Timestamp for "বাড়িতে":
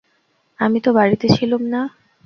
0.93-1.25